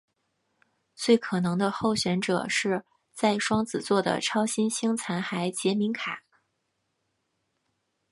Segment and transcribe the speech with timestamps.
[0.95, 6.23] 最可能的候选者是在双子座的超新星残骸杰敏卡。